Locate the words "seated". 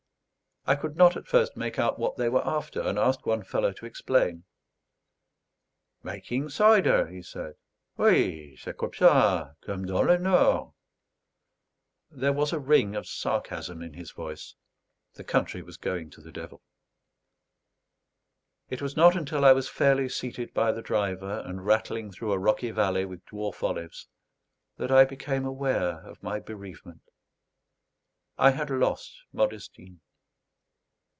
20.09-20.53